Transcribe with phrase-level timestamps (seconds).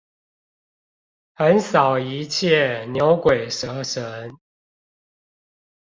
[1.35, 4.31] 橫掃一切牛鬼蛇神！